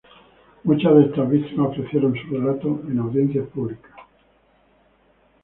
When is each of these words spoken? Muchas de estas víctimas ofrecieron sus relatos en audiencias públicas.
Muchas 0.63 0.95
de 0.95 1.01
estas 1.05 1.29
víctimas 1.29 1.69
ofrecieron 1.77 2.15
sus 2.15 2.31
relatos 2.31 2.79
en 2.89 2.97
audiencias 2.97 3.47
públicas. 3.49 3.91